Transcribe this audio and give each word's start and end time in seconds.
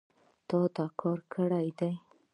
تا 0.47 0.59
دا 0.75 0.85
کار 0.99 1.19
کړی 1.33 1.67
دی 1.79 1.91